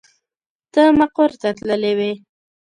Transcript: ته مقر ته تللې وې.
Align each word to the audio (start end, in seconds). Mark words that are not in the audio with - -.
ته 0.73 0.81
مقر 0.99 1.31
ته 1.41 1.49
تللې 1.57 1.93
وې. 1.97 2.11